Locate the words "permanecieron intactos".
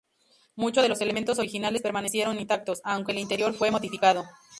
1.83-2.81